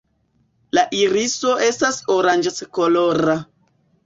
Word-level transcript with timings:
La 0.77 0.85
iriso 0.99 1.51
estas 1.67 2.01
oranĝeckolora. 2.17 3.39